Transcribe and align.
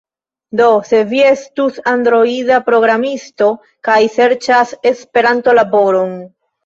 Do, 0.59 0.67
se 0.91 1.01
vi 1.09 1.19
estus 1.31 1.77
Androida 1.91 2.59
programisto 2.71 3.51
kaj 3.89 4.01
serĉas 4.15 4.73
Esperanto-laboron 4.93 6.19